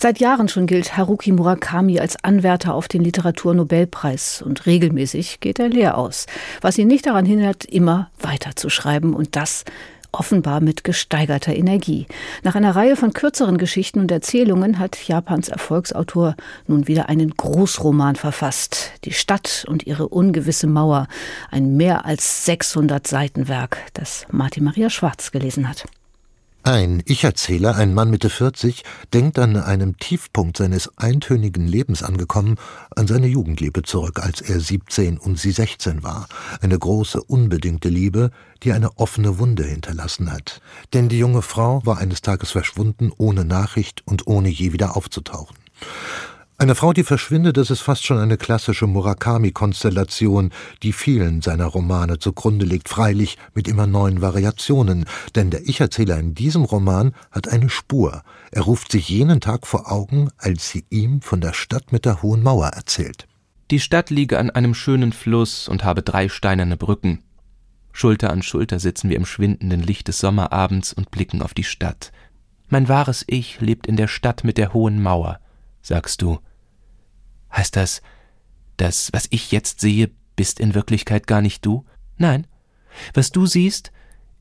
[0.00, 5.68] Seit Jahren schon gilt Haruki Murakami als Anwärter auf den Literaturnobelpreis und regelmäßig geht er
[5.68, 6.26] leer aus,
[6.60, 9.64] was ihn nicht daran hindert, immer weiterzuschreiben und das
[10.12, 12.06] offenbar mit gesteigerter Energie.
[12.44, 16.36] Nach einer Reihe von kürzeren Geschichten und Erzählungen hat Japans Erfolgsautor
[16.68, 18.92] nun wieder einen Großroman verfasst.
[19.04, 21.08] Die Stadt und ihre ungewisse Mauer.
[21.50, 25.86] Ein mehr als 600 Seiten Werk, das Martin Maria Schwarz gelesen hat.
[26.70, 28.84] Ein Ich-Erzähler, ein Mann Mitte 40,
[29.14, 32.56] denkt an einem Tiefpunkt seines eintönigen Lebens angekommen,
[32.94, 36.28] an seine Jugendliebe zurück, als er 17 und sie 16 war.
[36.60, 38.32] Eine große, unbedingte Liebe,
[38.64, 40.60] die eine offene Wunde hinterlassen hat.
[40.92, 45.56] Denn die junge Frau war eines Tages verschwunden, ohne Nachricht und ohne je wieder aufzutauchen.
[46.60, 50.50] Eine Frau, die verschwindet, das ist fast schon eine klassische Murakami-Konstellation,
[50.82, 55.04] die vielen seiner Romane zugrunde liegt, freilich mit immer neuen Variationen,
[55.36, 58.24] denn der Ich-Erzähler in diesem Roman hat eine Spur.
[58.50, 62.22] Er ruft sich jenen Tag vor Augen, als sie ihm von der Stadt mit der
[62.22, 63.28] hohen Mauer erzählt.
[63.70, 67.22] Die Stadt liege an einem schönen Fluss und habe drei steinerne Brücken.
[67.92, 72.10] Schulter an Schulter sitzen wir im schwindenden Licht des Sommerabends und blicken auf die Stadt.
[72.68, 75.38] Mein wahres Ich lebt in der Stadt mit der hohen Mauer,
[75.82, 76.40] sagst du.
[77.54, 78.02] Heißt das,
[78.76, 81.84] das, was ich jetzt sehe, bist in Wirklichkeit gar nicht du?
[82.16, 82.46] Nein.
[83.14, 83.92] Was du siehst,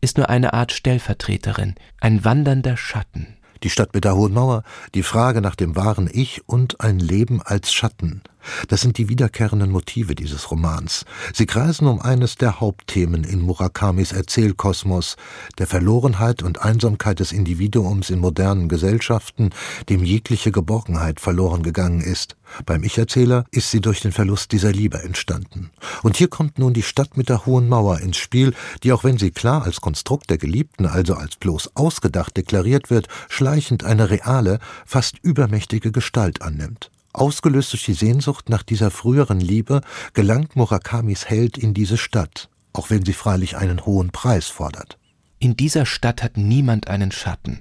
[0.00, 3.36] ist nur eine Art Stellvertreterin, ein wandernder Schatten.
[3.62, 4.62] Die Stadt mit der hohen Mauer,
[4.94, 8.22] die Frage nach dem wahren Ich und ein Leben als Schatten.
[8.68, 11.04] Das sind die wiederkehrenden Motive dieses Romans.
[11.32, 15.16] Sie kreisen um eines der Hauptthemen in Murakamis Erzählkosmos,
[15.58, 19.50] der Verlorenheit und Einsamkeit des Individuums in modernen Gesellschaften,
[19.88, 22.36] dem jegliche Geborgenheit verloren gegangen ist.
[22.64, 25.70] Beim Ich-Erzähler ist sie durch den Verlust dieser Liebe entstanden.
[26.02, 29.18] Und hier kommt nun die Stadt mit der hohen Mauer ins Spiel, die auch wenn
[29.18, 34.58] sie klar als Konstrukt der Geliebten, also als bloß ausgedacht deklariert wird, schleichend eine reale,
[34.84, 36.90] fast übermächtige Gestalt annimmt.
[37.16, 39.80] Ausgelöst durch die Sehnsucht nach dieser früheren Liebe
[40.12, 44.98] gelangt Murakamis Held in diese Stadt, auch wenn sie freilich einen hohen Preis fordert.
[45.38, 47.60] In dieser Stadt hat niemand einen Schatten.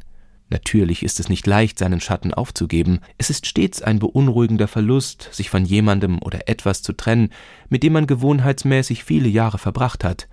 [0.50, 3.00] Natürlich ist es nicht leicht, seinen Schatten aufzugeben.
[3.18, 7.30] Es ist stets ein beunruhigender Verlust, sich von jemandem oder etwas zu trennen,
[7.68, 10.28] mit dem man gewohnheitsmäßig viele Jahre verbracht hat.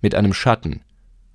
[0.00, 0.82] Mit einem Schatten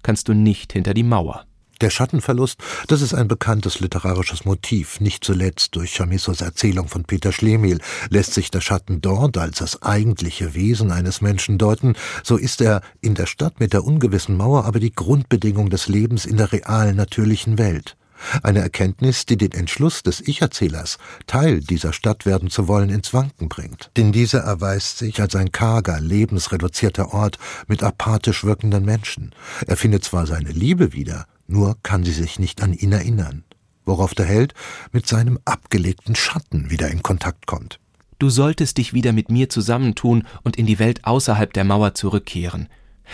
[0.04, 1.46] kannst du nicht hinter die Mauer.
[1.80, 5.00] Der Schattenverlust, das ist ein bekanntes literarisches Motiv.
[5.00, 7.80] Nicht zuletzt durch Chamissos Erzählung von Peter Schlemihl
[8.10, 11.94] lässt sich der Schatten dort als das eigentliche Wesen eines Menschen deuten.
[12.24, 16.26] So ist er in der Stadt mit der ungewissen Mauer aber die Grundbedingung des Lebens
[16.26, 17.96] in der realen, natürlichen Welt.
[18.42, 23.50] Eine Erkenntnis, die den Entschluss des Ich-Erzählers, Teil dieser Stadt werden zu wollen, ins Wanken
[23.50, 23.92] bringt.
[23.98, 27.38] Denn dieser erweist sich als ein karger, lebensreduzierter Ort
[27.68, 29.36] mit apathisch wirkenden Menschen.
[29.68, 33.44] Er findet zwar seine Liebe wieder, nur kann sie sich nicht an ihn erinnern,
[33.86, 34.54] worauf der Held
[34.92, 37.80] mit seinem abgelegten Schatten wieder in Kontakt kommt.
[38.20, 42.68] Du solltest dich wieder mit mir zusammentun und in die Welt außerhalb der Mauer zurückkehren.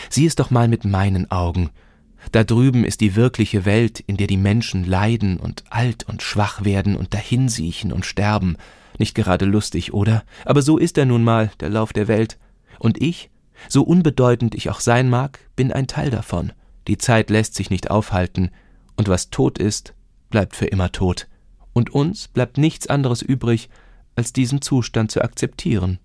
[0.10, 1.70] Sieh es doch mal mit meinen Augen.
[2.32, 6.64] Da drüben ist die wirkliche Welt, in der die Menschen leiden und alt und schwach
[6.64, 8.56] werden und dahinsiechen und sterben.
[8.98, 10.24] Nicht gerade lustig, oder?
[10.46, 12.40] Aber so ist er nun mal, der Lauf der Welt.
[12.80, 13.30] Und ich,
[13.68, 16.54] so unbedeutend ich auch sein mag, bin ein Teil davon.
[16.88, 18.52] Die Zeit lässt sich nicht aufhalten,
[18.96, 19.94] und was tot ist,
[20.30, 21.28] bleibt für immer tot.
[21.74, 23.70] Und uns bleibt nichts anderes übrig,
[24.16, 26.00] als diesen Zustand zu akzeptieren.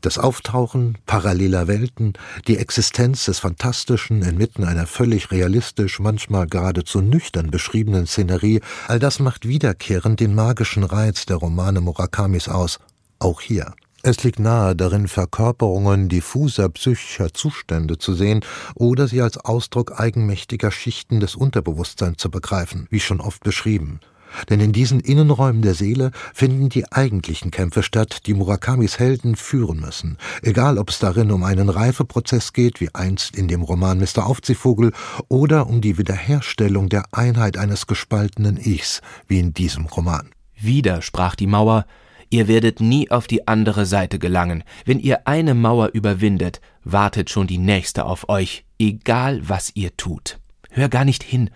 [0.00, 2.14] Das Auftauchen paralleler Welten,
[2.48, 9.18] die Existenz des Fantastischen inmitten einer völlig realistisch, manchmal geradezu nüchtern beschriebenen Szenerie, all das
[9.18, 12.78] macht wiederkehrend den magischen Reiz der Romane Murakamis aus,
[13.18, 13.74] auch hier.
[14.02, 18.40] Es liegt nahe, darin Verkörperungen diffuser psychischer Zustände zu sehen
[18.74, 24.00] oder sie als Ausdruck eigenmächtiger Schichten des Unterbewusstseins zu begreifen, wie schon oft beschrieben.
[24.48, 29.80] Denn in diesen Innenräumen der Seele finden die eigentlichen Kämpfe statt, die Murakamis Helden führen
[29.80, 30.16] müssen.
[30.40, 34.24] Egal, ob es darin um einen Reifeprozess geht, wie einst in dem Roman Mr.
[34.24, 34.92] Aufziehvogel,
[35.28, 40.30] oder um die Wiederherstellung der Einheit eines gespaltenen Ichs, wie in diesem Roman.
[40.56, 41.84] Wieder sprach die Mauer,
[42.30, 44.62] Ihr werdet nie auf die andere Seite gelangen.
[44.84, 50.38] Wenn ihr eine Mauer überwindet, wartet schon die nächste auf euch, egal was ihr tut.
[50.70, 51.50] Hör gar nicht hin,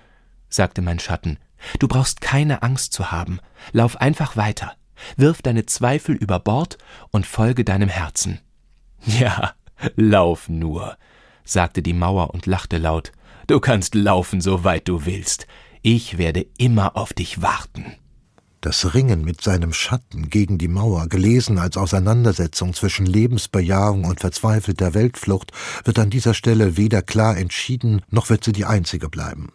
[0.49, 1.39] sagte mein Schatten.
[1.79, 3.39] Du brauchst keine Angst zu haben.
[3.73, 4.75] Lauf einfach weiter.
[5.17, 6.77] Wirf deine Zweifel über Bord
[7.11, 8.41] und folge deinem Herzen.
[9.07, 9.53] Ja,
[9.97, 10.97] lauf nur,
[11.45, 13.13] sagte die Mauer und lachte laut.
[13.47, 15.47] Du kannst laufen, so weit du willst.
[15.83, 17.97] Ich werde immer auf dich warten.
[18.65, 24.95] Das Ringen mit seinem Schatten gegen die Mauer, gelesen als Auseinandersetzung zwischen Lebensbejahung und verzweifelter
[24.95, 25.53] Weltflucht,
[25.85, 29.53] wird an dieser Stelle weder klar entschieden, noch wird sie die einzige bleiben.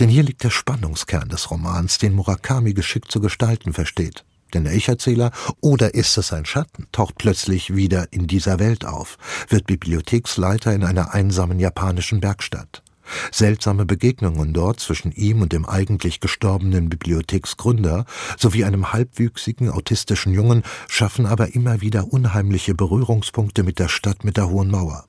[0.00, 4.24] Denn hier liegt der Spannungskern des Romans, den Murakami geschickt zu gestalten versteht.
[4.54, 5.30] Denn der Ich-Erzähler,
[5.60, 9.18] oder ist es ein Schatten, taucht plötzlich wieder in dieser Welt auf,
[9.50, 12.82] wird Bibliotheksleiter in einer einsamen japanischen Bergstadt.
[13.30, 18.04] Seltsame Begegnungen dort zwischen ihm und dem eigentlich gestorbenen Bibliotheksgründer
[18.38, 24.36] sowie einem halbwüchsigen autistischen Jungen schaffen aber immer wieder unheimliche Berührungspunkte mit der Stadt mit
[24.36, 25.04] der hohen Mauer.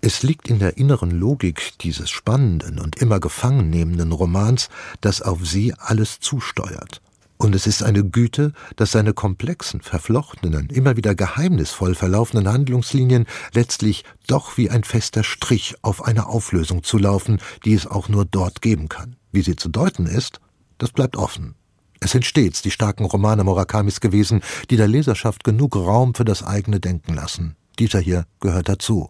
[0.00, 4.68] Es liegt in der inneren Logik dieses spannenden und immer gefangen nehmenden Romans,
[5.00, 7.00] dass auf sie alles zusteuert
[7.40, 14.04] und es ist eine Güte, dass seine komplexen, verflochtenen, immer wieder geheimnisvoll verlaufenden Handlungslinien letztlich
[14.26, 18.60] doch wie ein fester Strich auf eine Auflösung zu laufen, die es auch nur dort
[18.60, 19.16] geben kann.
[19.32, 20.40] Wie sie zu deuten ist,
[20.76, 21.54] das bleibt offen.
[21.98, 26.42] Es sind stets die starken Romane Murakamis gewesen, die der Leserschaft genug Raum für das
[26.42, 27.56] eigene Denken lassen.
[27.78, 29.08] Dieser hier gehört dazu.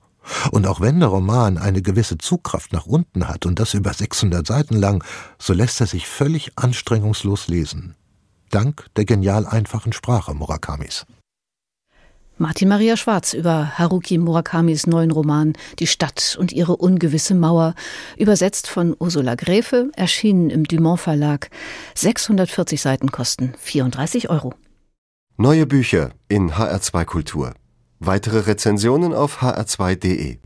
[0.53, 4.47] Und auch wenn der Roman eine gewisse Zugkraft nach unten hat und das über 600
[4.47, 5.03] Seiten lang,
[5.38, 7.97] so lässt er sich völlig anstrengungslos lesen
[8.50, 11.06] dank der genial einfachen Sprache Murakamis.
[12.41, 17.75] Martin Maria Schwarz über Haruki Murakamis neuen Roman Die Stadt und ihre ungewisse Mauer,
[18.17, 21.50] übersetzt von Ursula Gräfe, erschienen im Dumont Verlag.
[21.97, 24.55] 640 Seiten kosten 34 Euro.
[25.37, 27.55] Neue Bücher in HR2 Kultur.
[27.99, 30.38] Weitere Rezensionen auf hr2.de.